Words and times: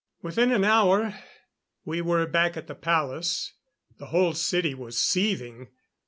Within 0.23 0.51
an 0.51 0.63
hour 0.63 1.13
we 1.85 2.01
were 2.01 2.25
back 2.25 2.57
at 2.57 2.65
the 2.65 2.73
palace. 2.73 3.53
The 3.99 4.07
whole 4.07 4.33
city 4.33 4.73
was 4.73 4.99
seething. 4.99 5.67